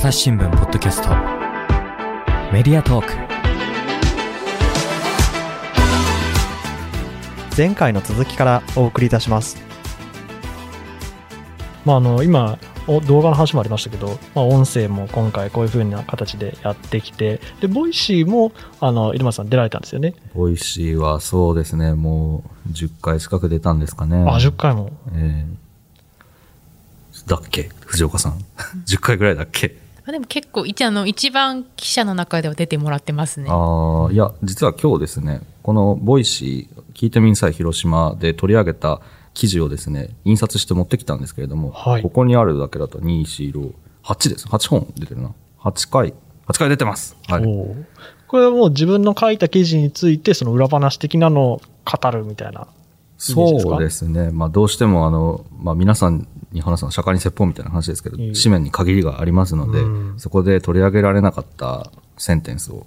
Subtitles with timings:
[0.00, 1.10] 朝日新聞ポッドキャスト。
[2.52, 3.12] メディアトーク。
[7.56, 9.58] 前回の続きからお送りいたします。
[11.84, 20.14] まあ、あの今お動画の話もありましたけど、まあ、音声も今回こういう風な形でやってきてで Voicyもあの入間さん出られたんですよね。
[20.34, 24.24] ボイシーはそうですね、もう10回近く出たんですかね。
[24.28, 24.90] あ10回も。
[25.12, 25.60] えー
[27.26, 27.68] だっけ？
[27.84, 28.38] 藤岡さん。
[28.88, 29.76] 10回ぐらいだっけ？
[29.76, 33.48] あでも結構一あの一番記者の中では出てもらってますね。
[33.50, 39.00] ああ、いや、実は今日ですね、この Voicy、聞いてみんさい広島で取り上げた
[39.34, 43.72] 記事をですね、印刷して持ってきたんですけれども、はいここにあるだけだと2、4、6、
[44.02, 44.48] 8です。
[44.48, 45.32] 8本出てるな。
[45.60, 46.14] 8回、
[46.46, 47.16] 8回出てます。
[47.28, 47.44] はい。
[48.26, 52.68] これはもう自分の書いた記事についてその裏話的なのを語るみたいな
[53.22, 54.30] そうですね。
[54.30, 60.18] まあどうしてもあの、まあ皆さんに話すのは釈迦に説法みたいな話ですけど、紙面に限りがありますので、うん。
[60.18, 62.86] そこで取り上げられなかったセンテンスを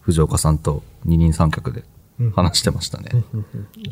[0.00, 1.84] 藤岡さんと二人三脚で
[2.36, 3.10] 話してましたね。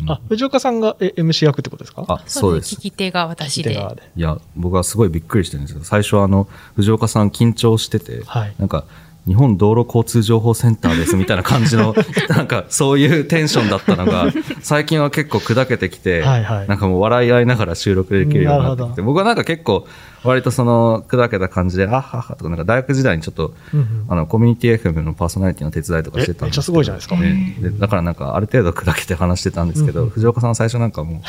[0.09, 2.05] あ藤岡さんがえ MC 役ってことですか？
[2.07, 2.77] あ、そうです。
[2.77, 2.81] 聞。
[2.81, 3.73] き手が私で。
[4.17, 8.55] いや、僕はすごいびっくりしてるんですけど、最初はあの、藤岡さん緊張してて、はい。
[8.59, 8.85] なんか、
[9.27, 11.95] 日本道路交通情報センターですみたいな感じの、
[12.29, 14.33] なんかそういうテンションだったのが、
[14.63, 16.69] 最近は結構砕けてきて、はいはい。
[16.69, 19.87] なんかもう笑い合いながら収録できるようになってきて、僕はなんか結構、
[20.23, 24.05] 割とその砕けた感じで、あははとか、なんか大学時代にちょっと、うんうん。
[24.09, 27.17] あの、コミュニティ FM のパーソナリティの手伝いとかしてたんですめっちゃすごいじゃないですか。
[27.17, 31.21] ねでだからなんかある程度砕けて話してたんですけど、藤岡さんは最初なんかもう、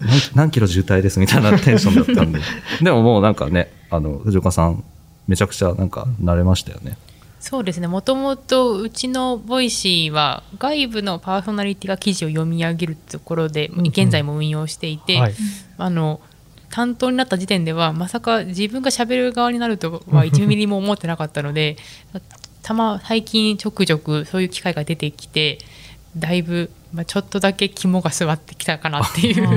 [0.00, 2.40] 何何キロ渋滞ですみたいなテンションだったんで。
[2.80, 4.84] でももうなんかね、あの、藤岡さん、
[5.26, 6.96] めちゃくちゃなんか慣れましたよね。
[7.40, 7.86] そうですね。
[7.86, 15.34] もともとうちの Voicy は外部のパーソナリティが記事を読み上げるところで、現在も運用していて、はい
[15.78, 16.20] あの
[16.68, 21.76] 担当になった時点ではまさか自分が喋る側になるとは1ミリも思ってなかったので
[22.62, 25.58] まあ最近ちょくちょくそういう機会が出てきて
[26.16, 29.48] だいぶ、まあ、ちょっとだけ肝が据わってきたかなっていう。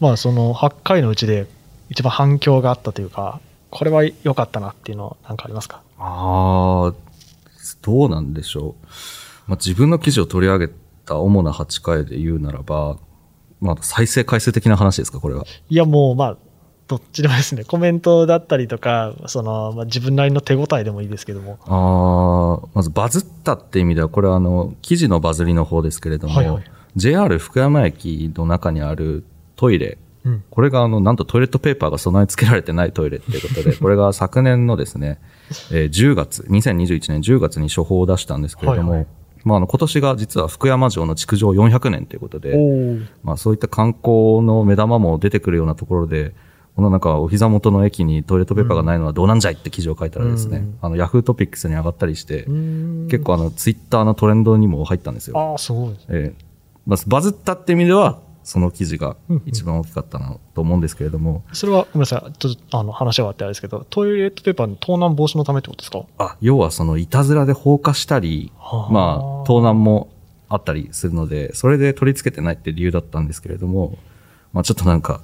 [0.00, 1.46] まあその8回のうちで
[1.90, 3.40] 一番反響があったというか
[3.70, 5.82] これは良かったなっていうのなんかありますか？
[5.98, 6.94] ああ、
[7.82, 8.86] どうなんでしょう。
[9.46, 10.72] まあ、自分の記事を取り上げ
[11.04, 12.98] た主な8回で言うならば、
[13.60, 15.44] まあ、再生回数的な話ですか、これは？
[15.68, 16.36] いやもうまあ
[16.86, 26.64] どっちでもですねコメントだったりとかその、まあ、自分なりの手応えでもいいですけどもああ、まずバズったって意味では、これはあの、記事のバズりの方ですけれども、はいはい
[26.96, 29.22] JR 福山駅の中にある
[29.54, 30.44] トイレ、うん。
[30.50, 35.18] これがあの、なんとトイレットペーパーが備え付けられてないトイレっていうことで、これが昨年のですね、
[35.72, 39.08] えー10月、2021年10月に処方を出したんですけれども、はいはい。
[39.44, 46.34] まあ、あの、今年が実は福山城の築城400年ということで、おまあ、そういった観光の目玉も出てくるようなところで、
[46.76, 50.78] この中、お膝元の駅にトイレットペーパーがないのはどうなんじゃいって記事を書いたらですね、うん。
[50.80, 55.36] あの、ヤフートピックスに上がったりして、結結構あの、ツイッターのトレンドにも入ったんですよ。
[55.36, 56.44] ああすごいですええ
[56.86, 59.14] まあ、バズったって意味では、その記事が
[59.44, 62.32] 一番大きかったなと思うんですけれども、それはごめんなさい。
[62.32, 66.06] ちょっとあの話があってあれですけどトイレットペーパーの盗難防止のためってことですか？
[66.16, 68.92] あ、要はそのいたずらで放火したり、はあ。
[68.92, 70.08] まあ、盗難も
[70.48, 73.98] あったりするので、それで取り付けてないって理由だったんですけれども、
[74.54, 75.20] まあちょっとなんか、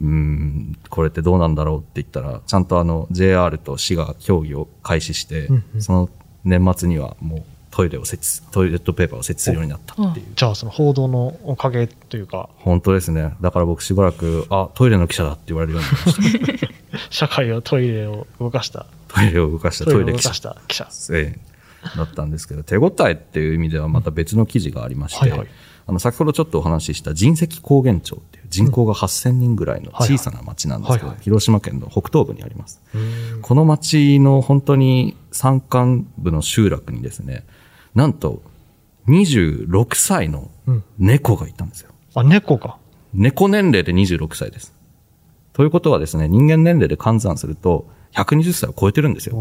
[0.00, 5.82] うーん、これってどうなんだろうって言ったら、ちゃんとあの、JR と市が協議を開始して、うんうん。
[5.82, 6.10] その
[6.44, 7.44] 年末にはもう
[7.76, 10.26] トイレを設置、トイレットペーパーを設置するようになったっていう。
[10.34, 12.48] じゃあその報道のおかげというか。
[12.56, 13.34] 本当ですね。
[13.42, 17.08] だから僕しばらく、あ、トイレの記者だって言われるようになりました。
[17.12, 18.86] 社会をトイレを動かした。
[19.08, 19.84] トイレを動かした。
[19.84, 20.06] トイレ記者。
[20.06, 20.88] レを動かした記者。
[21.18, 21.56] ええ
[21.96, 25.48] だったんですけど、手応えっていう意味ではまた別の記事がありまして、はいはい。
[25.86, 31.24] あの、先ほどちょっとお話しした神石高原町っていう人口が8000人ぐらいの小さな町なんですけど、はいはい。
[31.24, 32.82] 広島県の北東部にあります。
[32.94, 32.98] う
[33.38, 33.42] ん。
[33.42, 37.44] この町の本当に山間部の集落にですね、
[37.96, 38.42] なんと
[39.08, 41.90] 26歳のうん猫がいたんですよ。
[42.14, 42.78] あ猫か
[43.12, 44.74] 猫年齢で26歳です。
[45.52, 49.34] ということはですね、人間年齢で換算すると120歳を超えてるんですよ。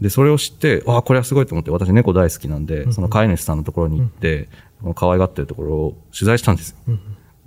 [0.00, 4.48] で、それを知って、ああ、これはすごいと思って、私猫大好きなんで、その飼い主さんのところに行って、
[4.80, 6.76] この可愛がってるところを取材したんですよ。
[6.88, 7.00] うん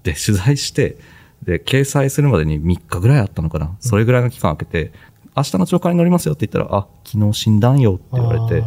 [0.04, 0.98] で、取材して、
[1.44, 3.76] で、掲載するまでに3日ぐらいあったのかな。
[3.80, 4.92] それぐらいの期間空けて、
[5.36, 8.66] 明日の朝刊に乗りますよって言ったら、あ、昨日死んだんよって言われて、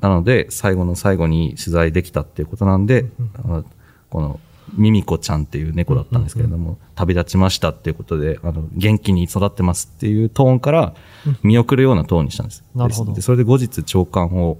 [0.00, 3.06] なので、最後の最後に取材できたっていうことなんで、
[3.44, 3.64] あの
[4.10, 4.40] この、
[4.74, 10.94] ミミコちゃんっていう猫だったんですけれども、旅立ちましたっていうことで、あの、元気に育ってますっていうトーンから、
[11.42, 12.64] 見送るようなトーンにしたんです。
[12.74, 13.12] なるほど。
[13.12, 14.58] でそれで後日長官を、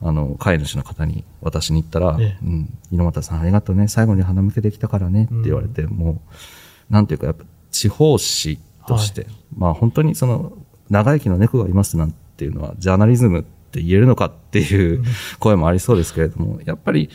[0.00, 2.38] あの、飼い主の方に渡しに行ったら、ええ。
[2.44, 6.20] うん、猪俣さんありがとうね、最後に鼻向けできたからねって言われて、も
[6.90, 9.26] う、なんていうか、やっぱ地方紙として、
[9.56, 10.52] まあ本当にその、
[10.90, 15.04] 長生きの猫がいますなんていうのは、ジャーナリズムって言えるのかっていう
[15.38, 17.10] 声もありそうですけれども、やっぱり、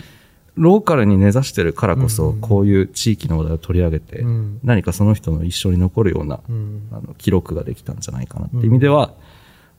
[0.56, 4.60] ローカルに根ざしてるからこそ、こういう地域の話題を取り上げて、うん。
[4.64, 6.88] 何かその人の一生に残るような、うん。
[6.92, 9.14] あの記録ができたんじゃないかなっていう意味では、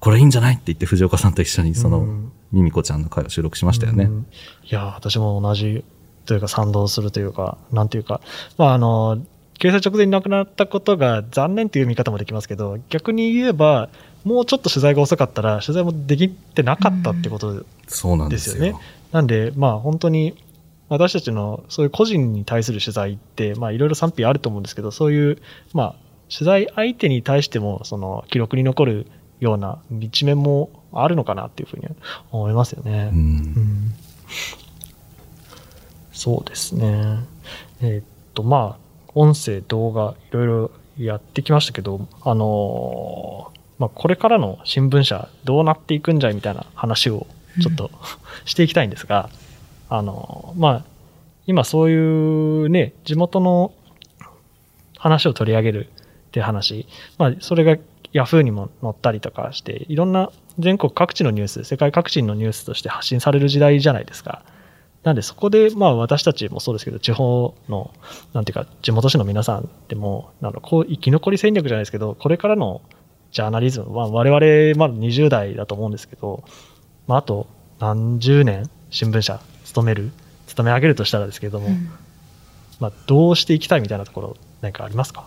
[0.01, 2.33] これいいんじゃないって言って藤岡さんと一緒にその、うん。
[2.53, 4.05] ミミコちゃんの会を収録しましたよね。
[4.05, 4.27] うん。
[4.65, 5.85] いや、私も同じ
[6.27, 8.21] というか賛同するというか、なんていうか、
[8.59, 9.25] まああの、
[9.59, 13.89] 掲載直前に亡くなったことが残念という見方もできますけど、逆に言えば、
[14.25, 18.39] もうちょっと取材が遅かったら、取材もできてなかったってことそうなんでよ。
[18.39, 18.75] ですすよね。
[19.13, 20.35] なんで、まあ本当に、
[20.89, 25.39] 私たちのそういう個人に対する取材って、まあいろいろ賛否あると思うんですけど、そういう、
[25.73, 25.95] まあ
[26.33, 29.07] 取材相手に対しても、その記録に残る
[29.41, 31.89] ような一面もあるのかなっていうふうに
[32.31, 33.11] 思いますよね。
[33.13, 33.95] うんうん
[36.13, 37.19] そうですね。
[37.83, 38.05] えーっ
[38.35, 47.27] と、まあ、音声、動画、いろいろやってきましたけど、あのーまあ、これからの新聞社、どうなっていくんじゃいみたいな話を
[47.61, 47.91] ちょっと、
[48.45, 49.31] していきたいんですが、
[49.89, 50.85] あのーまあ、
[51.47, 51.97] 今そうい
[52.67, 53.73] うね、地元の
[54.99, 55.87] 話を取り上げる
[56.29, 56.87] って話、
[57.19, 57.77] まあ、それが
[58.13, 64.43] ヤフーにも載ったりとかして、いろんな全国各地のニュース、世界各地のニュースとして発信される時代じゃないですか。
[65.03, 67.93] なんでそこで、まあ私たちもそうですけど、地方の、
[68.33, 72.81] なんていうか、地元紙の皆さんでも、なんかこう、生き残り戦略じゃないですけど、これからの
[73.35, 76.45] ジャーナリズム、まあ我々、まだ20代だと思うんですけど、
[77.07, 77.47] まああと
[77.81, 80.13] 何十年、新聞社勤める、
[80.47, 81.91] 勤め上げるとしたらですけども、うん。
[82.81, 85.27] まあどうしていきたいみたいなところ、何かありますか？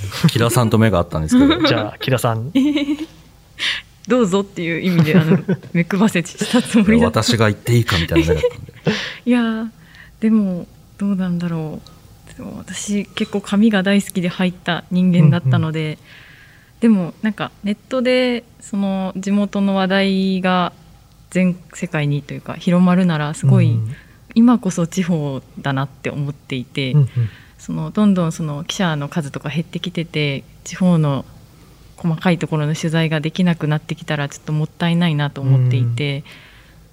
[0.30, 2.52] キラさんと目があったんですけど、 じゃあ、木田さん、
[4.08, 5.38] どうぞっていう意味であの
[5.72, 7.22] 目配せしたつもりだった。
[7.22, 8.72] 私が言っていいかみたいな目だったんで。
[9.26, 9.68] いやー
[10.20, 10.66] でも
[10.98, 11.90] どうなんだろう
[12.56, 15.98] 私結構紙が大好きで入った人間だったので、
[16.80, 20.72] でもなんかネットでその地元の話題が
[21.30, 23.94] 全世界にというか広まるならすごい、うん
[24.32, 27.08] 今こそ地方だなって思っていて、うんうん。
[27.58, 31.24] そのどんどんその記者の数とか減ってきてて地方の
[31.96, 36.22] 細かいところの取材ができなくなってきたらちょっともったいないなと思っていて、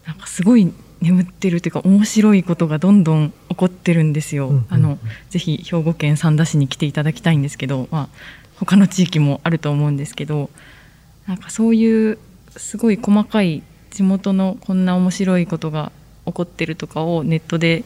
[0.08, 4.48] なんかすごい眠ってるというか面白いことがどんどん起こってるんですよ。
[4.50, 4.66] うんうんうん。
[4.70, 5.00] あの
[5.30, 8.18] ぜひ兵庫県三田市に来ていただきたいんですけど、まあ、
[8.56, 10.50] 他の地域もあると思うんですけど
[11.28, 12.18] なんかそういう
[12.56, 13.62] すごい細かい
[13.92, 15.92] 地元のこんな面白いことが
[16.26, 17.84] 起こってるとかをネットで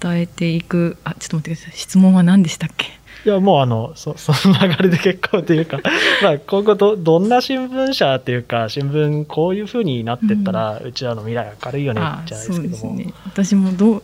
[0.00, 1.72] 伝えていくあちょっと待ってください。
[1.76, 2.97] 質問は何でしたっけ？
[3.28, 5.80] いや、もうあの、そ その流れで結構というか、
[6.22, 12.94] まあ、今後ど、どんな新聞社っていうか、新聞、こういう風になってったら、うちらの未来明るいよね、あじゃないでそすけども。
[12.94, 14.02] ね私もどう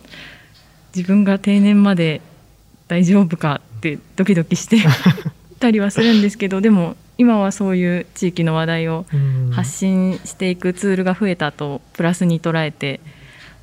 [0.95, 2.21] 自分が定年まで
[2.87, 4.77] 大丈夫かってドキドキして
[5.59, 13.01] たりはするんですけどでも今はそういう地域の話題をうん発信していくツールが増えたとプラスに捉えて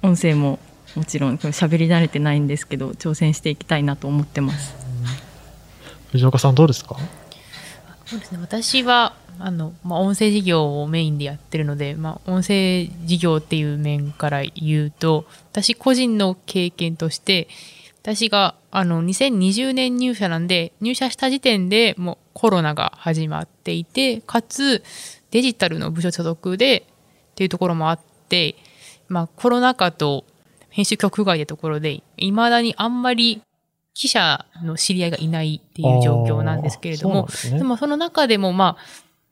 [0.02, 0.58] 音声も
[0.94, 4.91] もちろん喋り慣れてないんですけど挑戦していきたいなと思ってます。
[6.12, 6.96] 藤岡さんどうですか？
[8.06, 8.38] そうですね。
[8.40, 17.48] 私はあの、まあ、音声事業をメインでやってるので、まあ、音声事業っていう面から言うと私個人の経験として
[18.02, 24.82] 私があの2020年入社なんで入社した時点でもうコロナが始まっていてかつ
[25.30, 26.80] デジタルの部署所属で
[27.32, 28.56] っていうところもあって、
[29.08, 30.24] まあ、コロナ禍と
[30.68, 33.42] 編集局外でところでいまだにあんまり
[33.94, 37.58] 記者の知り合いがいないっていう状況なんですけれどもですね。
[37.58, 38.76] でもその中でもま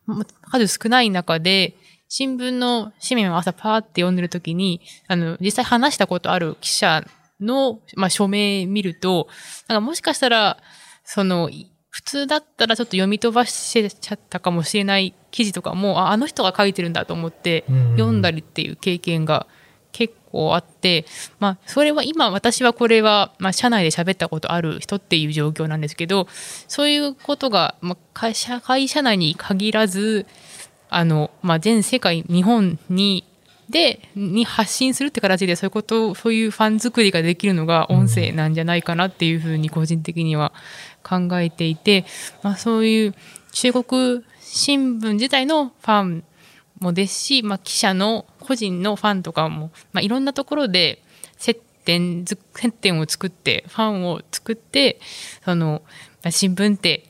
[0.09, 1.77] あ、数少ない中で、
[2.09, 7.05] 新聞の紙面を朝パーって読んでるときに、あの、実際話したことある記者
[7.41, 9.29] の、まあ、署名見ると、
[9.69, 10.59] なんかもしかしたら、
[11.05, 11.51] その、
[11.89, 17.93] 普通だったらちょっと読み飛ばしちゃったかもしれない記事とかも、ああの人が書いてるんだと思ってうん。
[17.93, 19.47] 読んだりっていう経験が
[20.31, 21.05] 結構あって、
[21.41, 26.29] まあ、それは今私はこれは、まあ、社内で喋ったことある人っていう状況なんですけど、
[26.69, 30.27] そういうことが、まあ、会社、会社内に限らず、
[30.89, 33.25] あの、まあ、全世界、日本に、
[33.69, 40.53] で、に発信するって形でそういうことを、そういうファン作りができるのが音声なんじゃないかなっていうふうに個人的には
[41.03, 42.05] 考えていて、
[42.43, 43.15] まあ、そういう
[43.53, 46.25] 中国新聞自体のファン
[46.81, 51.03] もですし、まあ、記者の個人のファンとかも、まあ、いろんなところで
[51.37, 55.01] 接点ず、接点を作って、ファンを作って、
[55.45, 55.83] その、
[56.23, 57.05] まあ新聞って、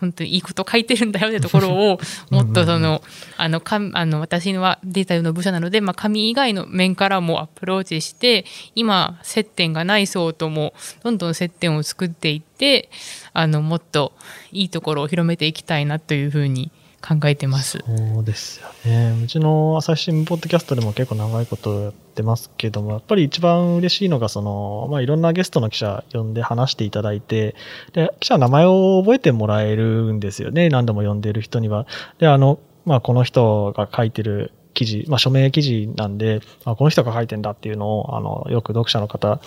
[0.00, 3.02] 本当にいいこと書いてるんだよってところを、 もっとその、
[3.36, 8.44] あの、かあの私はデジタルの部署なので、まあ、紙以外の面からもアプローチして、
[8.74, 10.72] 今、接点がない層とも、
[11.02, 12.90] どんどん接点を作っていって、
[13.32, 14.12] あの、もっと
[14.52, 16.70] いいところを広めていきたいなというふうに
[17.00, 17.78] 考えてます。
[17.78, 19.22] そうですよね。
[19.24, 27.54] うちの朝日新聞ポッドキャストでも結構長いことやってますけども、やっぱり一番嬉しいのが、その、まあ、いろんなゲストの記者呼んで話していただいて、
[27.92, 30.68] で、記者の名前を覚えてもらえるんですよね。
[30.68, 31.86] 何度も呼んでる人には。
[32.18, 39.40] で、あの、まあ、この人が書いてる記事、まあ、署名記事なんで、あこの人が書いてんだっていうのを、あの、よく読者の方、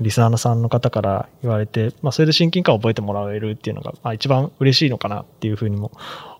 [0.00, 5.90] リスナーさんの方から言われて、まあ、それで親近感を覚えてもらえるっていうのが、まあ、一番嬉しいのかなっていうふうにも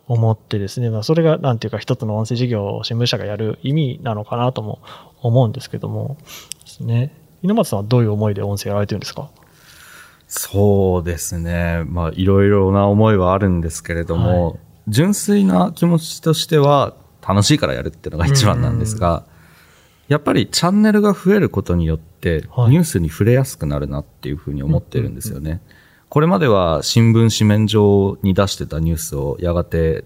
[0.08, 4.80] 思ってですね、まあ、それが、なんていうか、一つの音声事業を新聞社がやる意味なのかなとも
[5.20, 6.16] 思うんですけども、
[6.64, 7.14] ですね。
[7.42, 9.30] 猪松さんはどういう思いで音声やられてるんですか？
[10.26, 11.84] そうですね。
[11.86, 14.58] まあ、いろいろな思いはあるんですけれども、はい
[14.90, 19.26] 純粋な気持ちとしては、楽しいからやるっていうのが一番なんですが、
[20.08, 25.60] やっぱりチャンネルが増えることによって、はいニュースに触れやすくなるなっていうふうに思ってるんですよね。
[26.08, 30.04] これまでは新聞紙面上に出してたニュースをやがて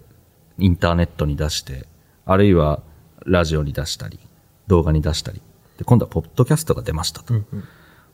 [0.58, 1.86] インターネットに出して、
[2.24, 2.80] あるいは
[3.24, 4.18] ラジオに出したり、
[4.66, 5.40] 動画に出したり、
[5.78, 7.34] で今度はポッドキャストが出ましたと。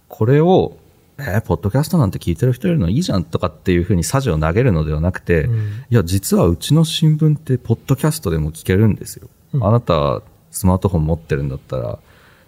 [0.09, 0.77] これを、
[1.19, 2.91] えーポッドキャストなんて聞いてる人いるの？
[2.91, 5.57] いいじゃんとかっていうふうにサジを投げるのではなくて、うん。
[5.57, 9.29] いや、実はうちの新聞ってポッドキャストでも聞けるんですよ。
[9.55, 9.65] うん。
[9.67, 11.99] あなた、スマートフォン持ってるんだったら、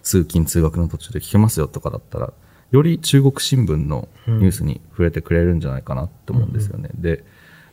[0.03, 2.31] 通勤通学の途中で聞けますよとかだったら、
[2.71, 6.89] より中国新聞のニュースに触れてくれるんじゃないかなって思うんですよね。
[6.95, 7.23] で、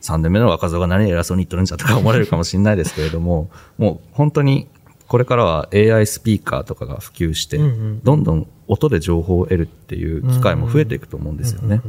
[0.01, 4.67] 3年目の若造が何偉そうに言っとるんじゃとか思われるかもしれないですけれども、もう本当に
[5.07, 11.81] これからは AI スピーカーとかが普及して、うんうんどんどん音で情報を得るっていう機会も増えていくと思うんですよね。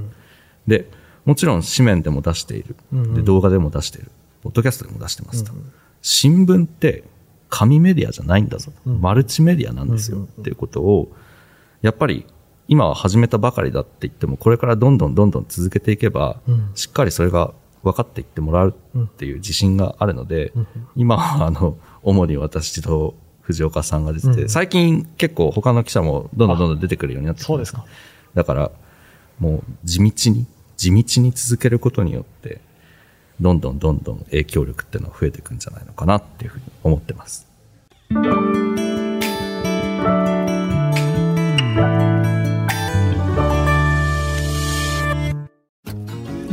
[0.67, 0.88] で、
[1.26, 2.75] もちろん紙面でも出している。
[2.93, 4.11] うんうんで、動画でも出している。
[4.43, 5.52] ポッドキャストでも出してますと。
[6.00, 7.05] 新聞って
[7.50, 8.73] 紙メディアじゃないんだぞ。
[8.87, 10.17] うんマルチメディアなんですよ。
[10.17, 11.12] うんうんうんっていうことを、
[11.83, 12.25] やっぱり
[12.71, 27.85] 今は始めたばかりだって言っても、これからどんどんどんどん続けていけば、うんしっかりそれが分かっていってもらうっていう自信があるので、うん今はあの、主に私と藤岡さんが出てて、うん最近結構他の記者もどんどんどんどん出てくるようになってそうですか。
[28.35, 28.71] だから、
[29.41, 30.47] もう地道に、
[30.77, 32.61] 地道に続けることによって、
[33.41, 37.49] どんどんどんどん影響力っていうのは増えていくんじゃないのかなっていうふうに思ってます。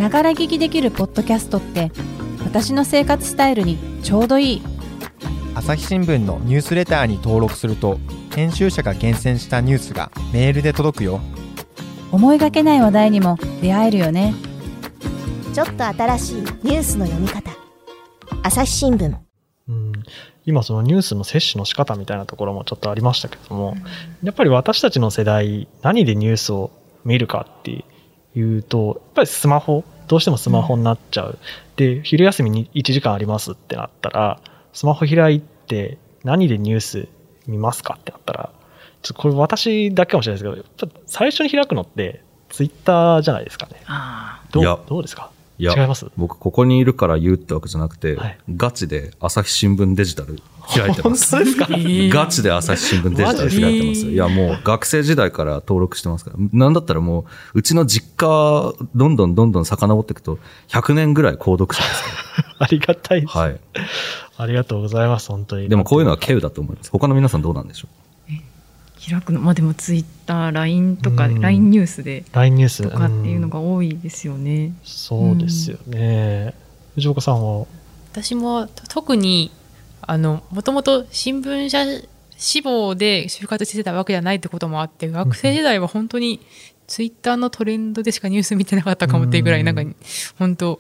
[0.08, 1.92] ながら聞きできるポッドキャストって
[2.46, 4.62] 私の生活スタイルにちょうどいい。
[5.54, 8.00] 朝日新聞のニュースレターに登録すると
[8.34, 11.20] 編集者が厳選したニュースがメールで届くよ。
[12.14, 14.34] 思いがけない話題にも出会えるよね。
[15.54, 17.52] ちょっと新しいニュースの読み方。
[18.44, 19.14] 朝日新聞。
[19.68, 19.92] うん。
[20.46, 23.76] 今そのニュースの摂取の仕方みたいなところもちょっとありましたけども、
[24.24, 26.72] やっぱり私たちの世代何でニュースを
[27.04, 27.84] 見るかって
[28.38, 31.38] いうとやっぱりスマホどうしてもスマホになっちゃう、
[31.76, 34.40] で昼休みに1時間ありますってなったら
[34.74, 37.08] スマホ開いて何でニュース
[37.46, 38.50] 見ますかってなったら
[39.02, 43.82] ちょっとこれ私だけかもしれないですけど最初に開くのってツイッターじゃないですかね。
[43.86, 45.32] あどうどうですか？
[45.60, 46.06] いや違います？
[46.18, 48.38] 僕ここにいるから言うってわけじゃなくて、はい。
[48.56, 50.40] ガチで朝日新聞デジタル
[50.76, 51.32] 開いてます。
[51.36, 51.68] 本当ですか？
[52.20, 54.12] ガチで朝日新聞デジタル開いてますよ。
[54.12, 56.38] いやもう学生時代から登録してますから。
[56.54, 57.22] なんだったらも
[57.54, 62.04] う、うちの実家、どんどんどんどん遡っていくと、100年ぐらい購読者です
[62.60, 63.46] ありがたいです、から。
[63.46, 63.60] はい。
[64.40, 66.92] ありがとうございます本当にでもこういうのは稀有だと思います。
[66.92, 67.88] 他の皆さんどうなんでしょ
[69.10, 69.40] 開くの？
[69.40, 74.74] まあでもツイッター LINE とかうん LINE ニュースで LINE ニュースとかっていうのんが多いですよね。
[74.84, 76.54] そうですよね、
[76.96, 77.66] 藤岡さんは？
[78.12, 79.52] 私もと特に
[80.08, 81.86] あのもともと新聞社
[82.38, 86.40] 志望で就活してたわけじゃないってこともあって学生時代は本当に
[86.88, 89.84] ツイッターのトレンドでしかニュース見てなかったかもっていうぐらいなんか
[90.40, 90.80] 本当、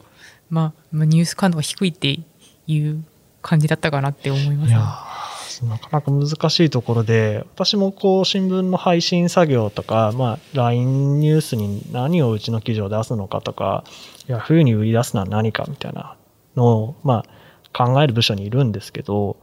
[0.50, 2.19] まあ、まあニュース感度が低いって
[2.67, 3.03] いう
[3.41, 13.84] 感じだったかなって思いますね、なかなか難しいところで私もこう新聞の配信作業とか、まあ、LINE ニュースに何をうちの記事を出すのかとか
[14.27, 16.15] Yahoo に売り出すのは何かみたいな
[16.55, 17.37] のを、まあ、
[17.77, 19.38] 考える部署にいるんですけど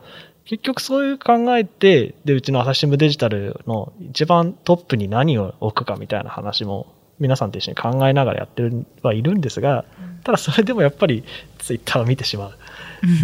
[0.44, 9.84] 結局そういう考えてでうちの朝日新聞デジタルの一番トップに何を置くかみたいな話も皆さんと一緒に考えながらやってるはいるんですが
[10.24, 11.22] ただそれでもやっぱり
[11.58, 12.58] ツイッターを見てしまう。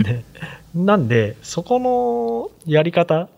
[0.05, 0.25] で
[0.75, 3.29] なんでそこのやり方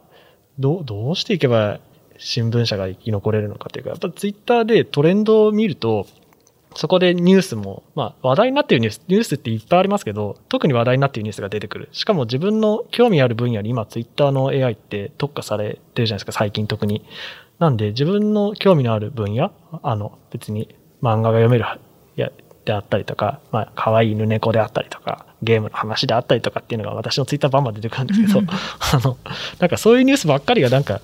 [0.58, 1.80] どうどうしていけば
[2.18, 6.06] 新聞社が生き残れるのかというかやっぱツイッターでトレンドを見ると
[6.74, 11.88] そこでニュースも、まあ話題になっているニュース、ニュースっていっぱいありますけど、特に話題になっているニュースが出てくる。
[11.92, 17.04] しかも自分の興味ある分野に今ツイッターの AI って特化されてるじゃないですか、最近特に。
[17.58, 19.52] なんで自分の興味のある分野、
[19.82, 21.64] あの別に漫画が読める
[22.16, 22.30] や
[22.64, 29.16] であったりとか、まあ可愛い犬猫であったりとか、ゲームの話であったりとかっていうのが私のツイッターバンバン出てくるんですけど、 あの、
[29.58, 31.00] なんかそういうニュースばっかりがなんか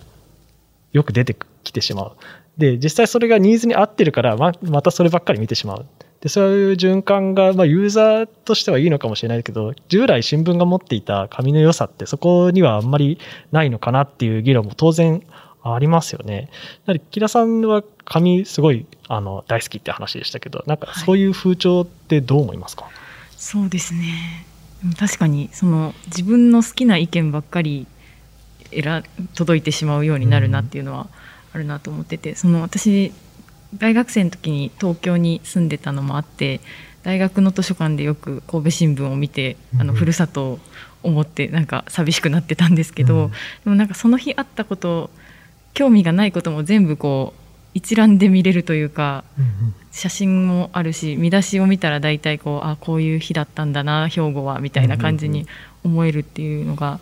[0.92, 2.12] よく出てきてしまう。
[2.58, 5.86] で、実際それがニーズに合ってるから、ままたそればっかり見てしまう。
[6.20, 13.18] で、そういう循環が、まあ、ユーザーとしてはいいのかもしれないけど、従来新聞が持っていた紙の良さってそこにはあんまり
[13.52, 15.22] ないのかなっていう議論も当然
[15.62, 16.50] ありますよね。
[16.86, 22.92] なので、木田さんは紙すごいあの大好きって話でしたけど、なんかそういう風潮ってどう思いますか、はい、
[23.36, 24.46] そうですね。
[24.98, 27.86] 確かにその自分の好きな意見ばっかり
[28.70, 31.08] 選届いてしまうようになるなっていうのは
[31.52, 33.12] あるなと思ってて、その私
[33.74, 36.60] 大学生の時に東京に住んでたのもあって
[37.02, 40.58] 大学の図書館でよく神戸新聞を見てあのふるさとを
[41.02, 43.36] 思ってなんか寂しくなってたんですけど、うん、で
[43.66, 45.10] もなんかその日あったこと
[45.74, 47.40] 興味がないことも全部こう
[47.74, 49.22] 一覧で見れるというか、
[49.92, 55.46] 写真もあるし見出しを見たら大体こうあこういう日だったんだな兵庫はみたいな感じに
[55.84, 56.98] 思えるっていうのが、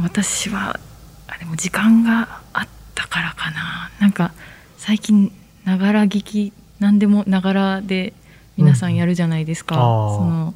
[0.00, 0.80] 私は
[1.26, 3.90] あでも時間があったからかな。
[4.00, 4.32] なんか
[4.78, 5.32] 最近
[5.64, 8.12] ながら聞き何でもながらで
[8.56, 10.54] 皆さんやるじゃないですか、うん、その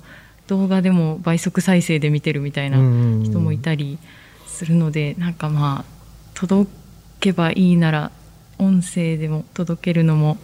[0.49, 3.99] 動画でも倍速再生で見てるみたいな人もいたり
[4.47, 5.85] するので、うん、なんかまあ
[6.35, 6.71] 届
[7.21, 8.11] けばいいなら
[8.59, 10.38] 音声でも届けるのも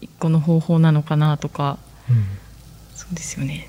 [0.00, 1.78] 一個の方法なのかなとか、
[2.10, 2.24] うん、
[2.94, 3.68] そうですよね。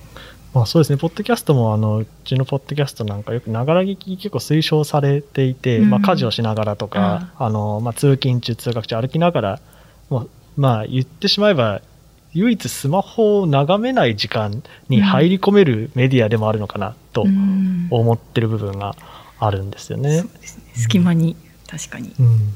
[0.54, 9.60] まあそうですね、ポッドキャストも、あの、うちのポッドキャストなんかよくながら聞き結構推奨されていて、うん、まあ家事をしながらとか、あの、まあ通勤中、通学中歩きながら、
[10.10, 11.82] もう、まあ言ってしまえば、
[12.34, 17.22] 唯一スマホを眺めない時間に入り込めるメディアでもあるのかなと
[17.90, 18.96] 思ってる部分が
[19.40, 20.10] あるんですよね。
[20.10, 20.64] うん、そうですね。
[20.76, 21.36] 隙間に、
[21.68, 22.14] 確かに。
[22.20, 22.54] うん。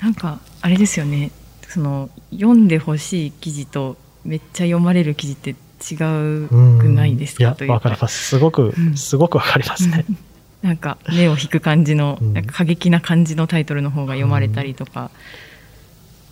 [0.00, 1.30] なんかあれですよね。
[1.68, 5.56] その読んでほしい記事とめっちゃ読まれる記事って
[5.92, 7.74] 違くないですかというか。
[7.74, 8.24] わかります。
[8.28, 10.04] すごく、すごくわかりますね。
[10.62, 15.10] なんか目を引く感じの、なんか過激な感じのタイトルの方が読まれたりとか、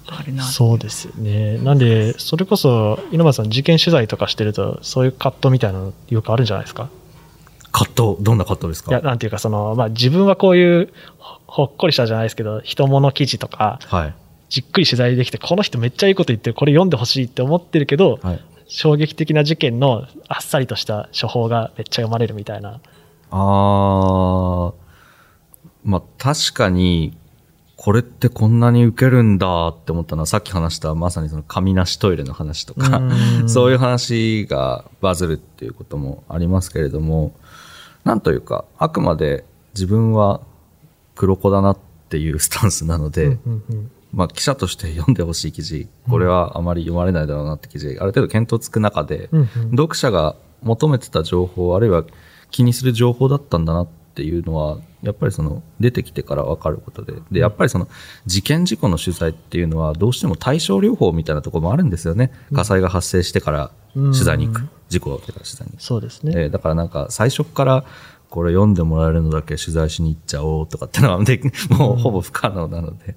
[0.07, 1.59] あるな、そうですよね。
[1.59, 6.89] なんで、それこそ、稲葉さん、事件取材とかしてると、そういう葛藤みたいなのよくあるんじゃないですか？
[7.73, 8.25] 葛藤？
[8.25, 8.91] どんな葛藤ですか？
[8.91, 10.93] いや、なんていうか、その、まあ、自分はこういう
[11.47, 14.15] ほっこりしたじゃないですけど、人物記事とか、はい、
[14.49, 18.41] じっくり取材できて、この人めっちゃいいこと言ってる、これ読んでほしいって思ってるけど、はい、
[18.73, 22.81] 衝撃的な事件のあっさりとした処方がめっちゃ読まれるみたいな。
[23.31, 24.73] あ
[25.85, 27.15] まあ確かに、
[27.77, 33.03] これってこんなに受けるんだって思ったのは、さっき話したまさにその紙なしトイレの話とか、
[33.47, 37.35] そういう話がバズるっていうこともありますけれども、
[38.05, 40.41] なんというか、あくまで自分は
[41.15, 43.39] 黒子だなっていうスタンスなので、
[44.13, 49.31] まあ、記者として読んでほしい記事、これはあまり読まれないだろうなって記事、ある程度検討つく中で、
[49.71, 52.05] 読者が求めてた情報、あるいは
[52.51, 57.89] 気にする情報だったんだなっていうのは、やっぱりその出てきてから分かることで、で、やっぱりその
[58.27, 62.31] 事件事故の取材っていうのはどうしても対症療法みたいなところもあるんですよね。
[62.53, 64.69] 火災が発生してから取材に行く。
[64.89, 65.75] 事故が起きたら取材に。
[65.79, 66.33] そうですね。
[66.37, 67.85] えー、だからなんか最初から
[68.29, 73.17] これ読んでもらえるのだけ取材しに行っちゃおうとかってのはで、もうほぼ不可能なので。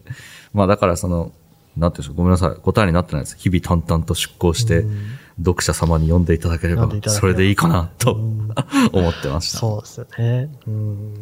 [0.56, 1.32] まあだからその、
[1.78, 2.62] なんていうんでしょう、ごめんなさい。
[2.62, 3.38] 答えになってないです。
[3.38, 4.86] 日々淡々と出向して、
[5.38, 8.14] 読者様に読んでいただければ、それでいいかな、と
[8.94, 9.60] 思ってました。
[9.60, 10.50] そうですよね。
[10.66, 11.14] うん。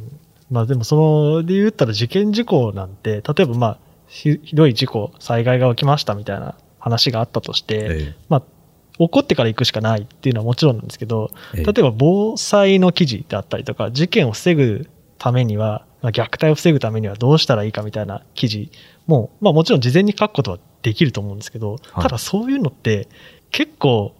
[0.51, 8.43] まあでもその、で言ったら事件事故なんて、例えばまあ、ひどい事故、災害が起きましたみたいな話があったとして、ええ、まあ、
[8.99, 18.71] 起こってから行くしかないっていうのはもちろんなんですけど、例えば防災の記事であったりとか、事件を防ぐためには、虐待を防ぐためにはどうしたらいいかみたいな記事
[19.07, 23.07] も、まあもちろん事前に書くことはできると思うんですけど、ただそういうのって
[23.51, 24.13] 結構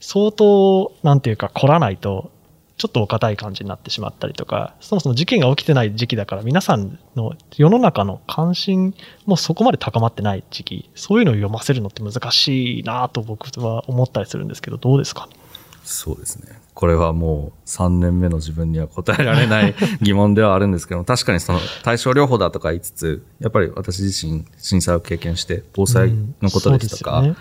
[0.00, 2.30] 相当、なんていうか凝らないと
[2.76, 8.94] ちょっとお堅い感じになってしまったりとか、そもそも事件が起きてない時期だから皆さんの世の中の関心
[9.26, 15.28] もそこまで高まってない時期、そういうのを読ませるのって難しいなと僕は思ったりするんですけど、どうですか？
[15.82, 16.60] そうですね。
[16.78, 27.38] これはもう3年目の自分には答えられない疑問ではあるんですけども、 確かにその対症療法だとか言いつつ、やっぱり私自身震災を経験して、防災のことですとか、うんそうね、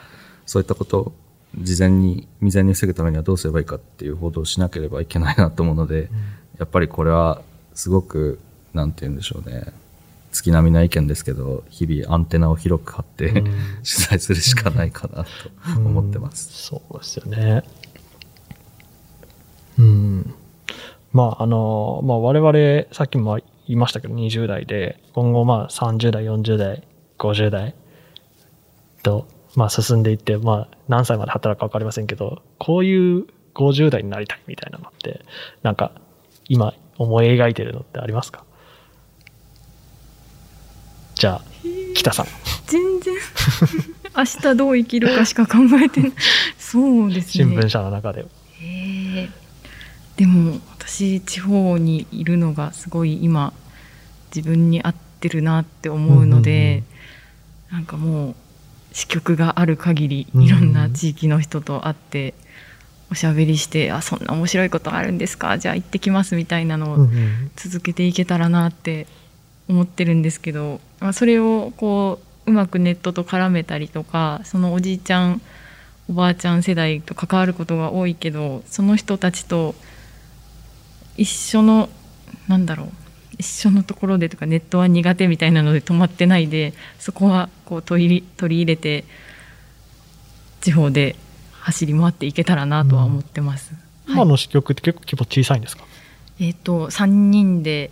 [0.47, 1.13] そういったこと
[1.55, 6.07] 事前に未然に防ぐためにはどうすればいいかっていう報道をしなければいけないなと思うので、うん、
[6.57, 7.43] やっぱりこれは
[7.75, 8.39] すごく
[8.73, 9.71] なんて言うんでしょうね
[10.31, 13.33] 月並みな意見ですけど、日々アンテナを広く張って、うん
[13.85, 15.29] 取材するしかないかなと
[15.79, 16.49] 思ってます。
[16.51, 17.63] そうですよね。
[19.79, 20.33] うん。
[21.13, 26.83] まあ、あの、まあ、我々、さっきも言いましたけど、20代で、今後、まあ、30代、40代、
[27.17, 27.75] 50代
[29.03, 35.21] と、まあ、進んでいって、まあ、何歳まで働くか分かりませんけど、こういう50代になりたいみたいなのって、
[35.63, 35.91] なんか、
[36.49, 38.43] 今、思い描いてるのってありますか？
[41.15, 41.41] じゃあ、
[41.95, 42.27] 北さん。
[42.67, 43.15] 全然
[44.17, 46.11] 明日どう生きるかしか考えてない
[46.57, 48.21] そうですね新聞社の中で。
[48.21, 48.25] へ
[49.23, 49.29] え
[50.17, 53.53] でも私地方にいるのがすごい今
[54.35, 56.83] 自分に合ってるなって思うので、
[57.71, 58.35] なんかもう
[58.93, 60.41] 支局がある限りうん。
[60.43, 62.33] いろんな地域の人と会って
[63.11, 65.57] おしゃべりして「あそんな面白いことあるんですか？
[65.57, 67.07] じゃあ行ってきます」みたいなのを
[67.55, 69.07] 続けていけたらなって
[69.69, 75.41] 思ってるんですけど、まあ、それをこううまくネットと絡めたりとかそのおじいちゃん
[76.09, 79.75] おばあちゃん世代と関わることが多いけどその人たちと
[81.17, 81.89] 一緒の
[82.47, 82.89] なんだろう。
[83.37, 89.05] 一緒のところでとかネットは苦手みたいなので止まってないでそこはこう取り取り入れて
[90.61, 91.15] 地方で
[91.51, 93.73] 走り回っていけたらなとは思ってます。
[94.07, 95.83] 今の支局って結構規模小さいんですか、
[96.39, 97.91] えっ、と3人で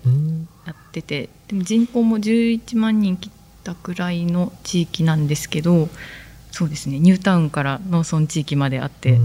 [0.66, 3.32] やっててでも人口も11万人切っ
[3.64, 5.90] たくらいの地域なんですけど
[6.52, 9.20] そうですねニュータウンから農村地域まであって、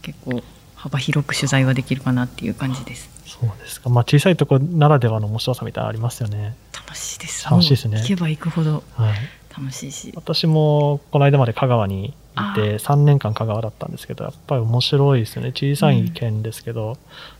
[0.00, 0.42] 結構
[0.84, 3.88] 幅広く取材はできるかなっていう感じですそうですか。
[3.88, 6.56] まあ、小さいところならではの面白さみたいなのありますよね。
[6.72, 9.14] 楽しいです楽しいですね行けば行くほどはい。
[9.56, 15.52] 楽しいし私もこの間まで香川にいあて、3年間香川だったんですけど、やっぱり面白いですよね。
[15.52, 16.96] 小さい県ですけど、やっ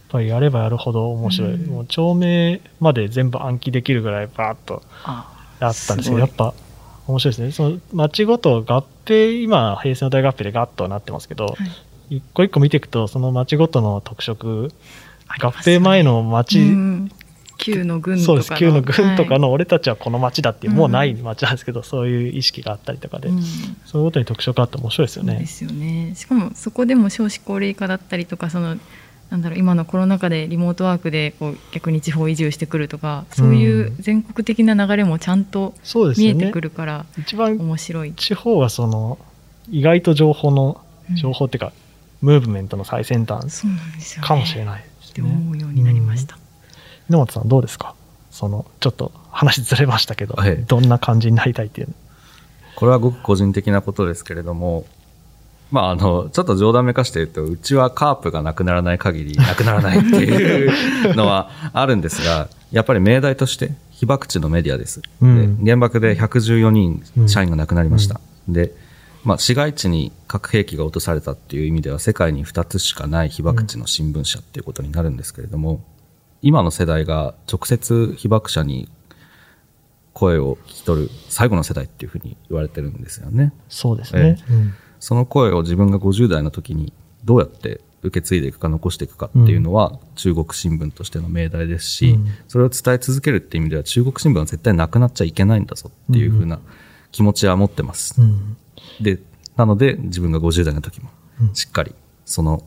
[0.09, 1.53] ぱりやればやるほど面白い。
[1.53, 5.31] うんもう町名まで全部暗記できるぐらいバーッとあ
[5.61, 6.55] あったんですけど、すごいやっぱ
[7.07, 7.53] 面白いですね。
[7.53, 11.57] その町ごと合併、今、平成の大合併でガッとなってますけど、
[12.11, 14.73] 一個一個見ていくと、その町ごとの特色、
[15.41, 17.11] 合併前の町、うん。
[17.57, 18.55] 旧の軍とかそうです。
[18.57, 23.43] 旧の軍とかはいの俺たちはこの町だってもうない町なんですけどそういう意識があったりとかで、うん。
[23.85, 25.39] そういうことに特徴があって面白いですよね。
[25.39, 25.47] で。
[25.47, 26.15] すよね。
[26.17, 28.77] しかもそこでも少子高齢化だったりとかその
[29.31, 35.75] なんだろう今のコロナ禍でリモートワークでこう逆に地方移住してくるとかそういう全国的な流れもちゃんと
[36.17, 38.13] 見えてくるから一番面白い。
[38.15, 39.19] 地方はその
[39.71, 41.17] 意外と情報のうん。
[41.17, 41.73] 情報っていうか、
[42.25, 44.27] ムーブメントの最先端そうなんですよね。
[44.29, 45.31] かもしれないですってね。
[45.31, 46.39] 思うようになりました。
[47.11, 47.95] 野本さんどうですか？
[48.31, 50.65] そのちょっと話ずれましたけど、はい。
[50.65, 51.95] どんな感じになりたいっていうの？
[52.77, 54.87] これはごく個人的なことですけれども、
[55.71, 60.67] まあ、あの、ちょっと冗談めかして言うと、うちはカープがなくならない限り なくならないってい
[61.13, 65.03] うのはあるんですが、やっぱり命題として被爆地のメディアです。
[65.23, 65.59] うん。
[65.65, 68.21] で原爆で114人社員が亡くなりました。
[68.49, 68.73] で、
[69.25, 75.83] まあ、市街地に核兵器が落とされたっていう意味では世界に2つしかない被爆地の新聞社っていうことになるんですけれども、
[76.43, 78.89] 今の世代が直接被爆者に
[80.13, 83.53] 声を聞き取る最後の世代っていうふうに言われてるんですよね。
[83.69, 84.39] そうですね。
[84.51, 86.91] うんその声を自分が50代の時に
[87.25, 96.59] どうやって受け継いでいくか残していくかっていうのは中国新聞としての命題ですし、うんそれを伝え続けるっていう意味では中国新聞は絶対なくなっちゃいけないんだぞっていうふうな
[97.13, 98.21] 気持ちは持ってます。
[98.21, 98.57] うん
[99.01, 99.19] で、
[99.57, 101.11] なので自分が50代の時も
[101.41, 101.55] うん。
[101.55, 102.63] しっかりその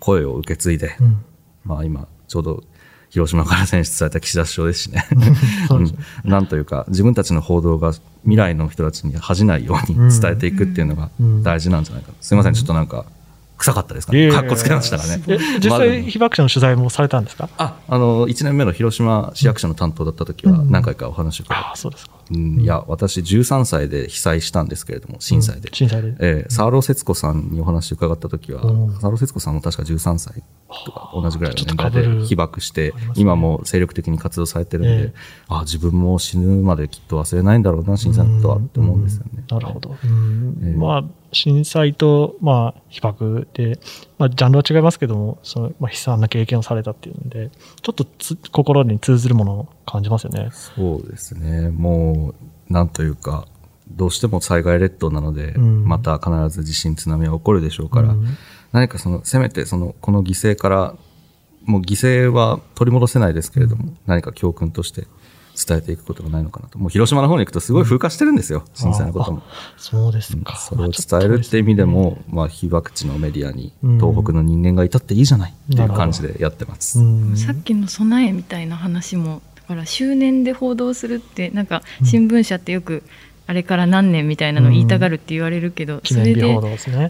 [0.00, 1.24] 声を受け継いで、うん。
[1.64, 2.62] まあ今ちょうど
[3.10, 5.04] 広島から選出された岸田首相ですしね。
[5.68, 5.98] そ うん。
[6.24, 11.10] なんというか、自分たちの報道が未来の人たちに恥じないように伝えていくっていうのが
[11.42, 12.08] 大事なんじゃないか。
[12.12, 12.14] な。
[12.22, 13.04] すいません、ちょっとなんか、
[13.58, 14.30] 臭かったですかね。
[14.32, 15.22] かっこつけましたかね。
[15.28, 17.48] え実ま際被爆者の取材もされたんですか？
[17.58, 20.70] あ、あの、1年目の広島市役所の担当だった時はうん。
[20.70, 22.12] 何回かお話を伺って、ああ、そうですか。
[22.32, 22.60] うん。
[22.60, 25.68] いや、私13歳で被災したんですけれども、震災で。
[25.72, 26.16] 震災で？
[26.20, 28.92] えーロー節子さんにお話を伺った時は、うん。
[28.94, 30.42] サーロー節子さんも確か13歳
[30.86, 35.14] とか同じぐらいの年代で被爆して今も精力的に活動されてるんで、ええ。
[35.48, 39.44] あ自分も死ぬまできっと忘れないんだろうな、震災のことはって思うんですよね。
[39.50, 39.94] なるほど。
[40.02, 40.06] え
[40.64, 40.76] え。
[40.76, 43.78] まあ、震災と、まあ、被爆で、
[44.18, 47.50] まあ、ジャンルは違いますけども、その、まあ、悲惨な経験をされたっていうので、
[47.82, 50.48] ちょっとつ心に通ずるものを感じますよね。
[50.52, 51.68] そうですね。
[51.68, 52.34] も
[52.70, 53.46] う、なんというか、
[53.90, 58.36] どうしても災害列島なので、うんまた必ず地震、津波は起こるでしょうから、うん
[58.72, 60.94] 何かその、せめてその、この犠牲から、
[61.66, 65.06] もう犠牲は取り戻せないですけれども、何か教訓として
[65.54, 66.78] 伝えていくことがないのかなと。
[66.78, 69.42] もう広島の方に行くとすごい風化してるんですよ、震災のことも。
[69.76, 70.56] そうですか。
[70.56, 76.98] それを伝えるって意味でも、まあ、被爆地のメディアにうん東北の人間がいたっていいじゃないっていう感じでやってます。
[76.98, 83.02] うんさっきの備えみたいな話もだから周年で報道するってなんか新聞社ってよく
[83.46, 86.44] あれから何年みたいなの言いたがるって言われるけど、記それで。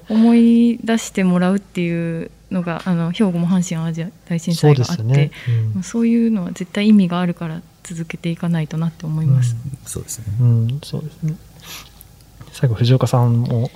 [0.08, 9.56] 思い出してもらうっていうのがあの兵庫も阪神・淡路大震災があってそうねうんまあそういうのは絶対意味があるから続けていかないとなって思います。
[9.84, 10.24] そうですね。
[10.40, 11.36] うん、そうですね。
[12.52, 13.70] 最後、藤岡さんも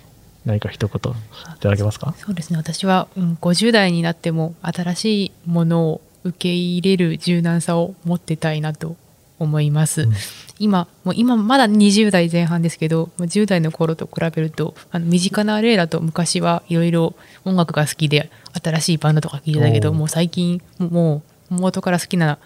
[0.45, 1.15] 何か一言い
[1.61, 2.15] ただけますか？
[2.19, 8.97] そうですね私は、うん、50代になっても新しいものを受け入れる柔軟さを持ってたいなと
[9.39, 10.13] 思います、うん。
[10.59, 18.31] 今もう今まだ20代前半ですけどもう10代の頃と比べるとあの身近な例だと昔はいろいろ音楽が好きで
[18.63, 22.39] 新しいバンドとか聴いてたけどもう最近もう元から好きな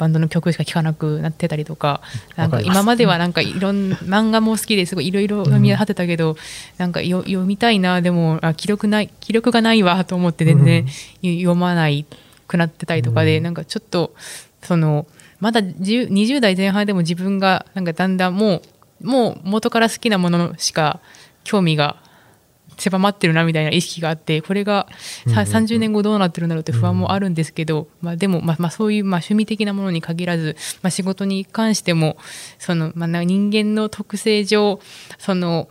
[0.00, 2.00] バンドの曲しか聴かなくなってたりとか
[2.34, 6.36] なんか今まではなんかいろんな漫画も好きですごいいろいろ読み当てたけど、
[6.78, 10.86] なんかよ読みたいなでもあ記録ない記録がないわと思って全然
[11.22, 12.06] 読まない
[12.50, 13.44] くなってたりとかで、うん。
[13.44, 14.14] なんかちょっと
[14.62, 15.06] その
[15.38, 18.62] まだ10 20代前半でも自分がなんかだんだんも
[19.00, 21.00] うもう元から好きなものしか
[21.44, 21.96] 興味が
[22.80, 24.88] 狭まってるなみたいな意識があってこれが
[25.26, 32.16] さ30年後どうなってるんだろうって不安もあるんですけど、まあ、でも、まあまあ、そういう、まあ、趣味的なものに限らず、まあ、仕事に関しても
[32.58, 34.80] その、まあ、な人間の特性上
[35.18, 35.68] その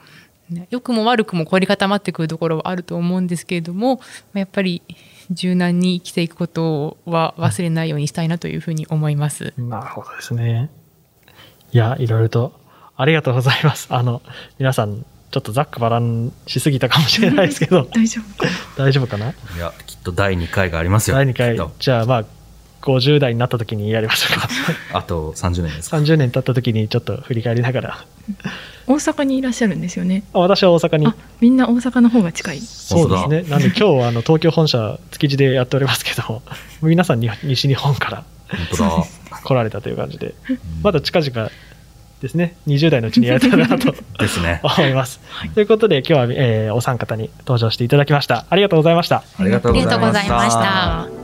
[0.50, 4.04] ね良くも悪くも凝り固まってくるところはあると思うんですけれどもま
[4.36, 4.84] あやっぱり
[5.32, 9.54] 柔軟に生きていくことは忘れないようにしたいなというふうに思います。
[9.58, 10.70] なるほどですね。
[11.72, 12.60] いや、いろいろと
[12.96, 13.88] ありがとうございます。
[13.92, 14.22] あの、
[14.58, 18.52] 皆さん、ちょっとざっくばらんしすぎたかもしれないですけど、大丈夫かな？
[18.78, 19.30] 大丈夫かな？
[19.30, 21.16] いや、きっと第2回がありますよ。
[21.16, 22.26] 第2回じゃあまあ、
[22.82, 24.50] 50代になった時にやりましょうか。
[24.98, 25.98] あと30年ですか。
[25.98, 28.06] 30年経った時にちょっと振り返りながら。
[28.88, 30.24] 大阪にいらっしゃるんですよね。
[30.34, 31.16] あ私は大阪にあ。
[31.42, 32.60] みんな大阪の方が近い。
[32.60, 33.44] そうですね。
[33.50, 36.42] なんで今日はあの東京本社築地でやっておりますけど、
[36.82, 38.24] 皆さんに西日本から。
[39.44, 40.34] 来られたという感じで、
[40.82, 41.52] まだ近々
[42.22, 44.60] ですね、20代のうちにやれたらなと ですね。
[44.64, 45.20] 思います。
[45.54, 48.46] ということで今日は、えーお三方に登場していただきました。
[48.50, 49.24] ありがとうございました。
[49.38, 51.19] ありがとうございました。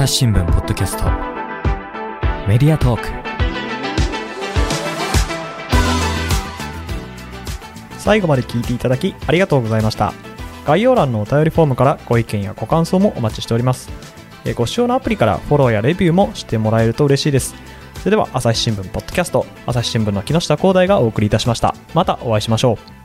[0.00, 1.04] 朝日新聞ポッドキャスト。
[2.48, 3.08] メディアトーク。
[7.98, 10.14] 最後まで聞いていただきありがとうございました。
[10.64, 13.90] 概要欄のお便りフォームからご意見やご感想もお待ちしております。
[14.46, 17.54] えーご視聴のアプリからフォローやレビューもしてもらえると嬉しいです。
[17.98, 21.74] それでは朝日新聞ポッドキャスト朝日新聞の木下光大がお送りいたしました。
[21.92, 22.99] またお会いしましょう。